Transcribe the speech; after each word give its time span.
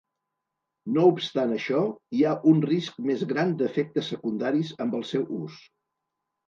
No 0.95 1.03
obstant 1.09 1.53
això, 1.57 1.83
hi 2.21 2.25
ha 2.25 2.33
un 2.53 2.65
risc 2.71 2.99
més 3.11 3.25
gran 3.35 3.55
d'efectes 3.61 4.13
secundaris 4.17 4.77
amb 4.87 5.01
el 5.03 5.09
seu 5.15 5.31
ús. 5.45 5.63